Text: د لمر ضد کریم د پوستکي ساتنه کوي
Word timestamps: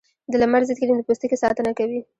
د 0.31 0.33
لمر 0.41 0.61
ضد 0.67 0.77
کریم 0.81 0.97
د 0.99 1.03
پوستکي 1.07 1.37
ساتنه 1.43 1.71
کوي 1.79 1.99